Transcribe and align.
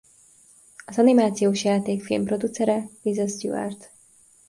Az 0.85 0.97
animációs 0.99 1.63
játékfilm 1.63 2.25
producere 2.25 2.89
Lisa 3.01 3.27
Stewart. 3.27 3.91